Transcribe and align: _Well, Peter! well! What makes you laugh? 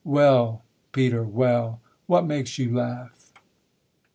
_Well, 0.03 0.63
Peter! 0.93 1.23
well! 1.23 1.79
What 2.07 2.25
makes 2.25 2.57
you 2.57 2.73
laugh? 2.75 3.31